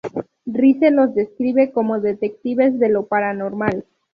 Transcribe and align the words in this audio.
Rice 0.47 0.89
los 0.89 1.13
describe 1.13 1.71
como 1.71 1.99
"Detectives 1.99 2.79
de 2.79 2.89
lo 2.89 3.05
paranormal". 3.05 3.85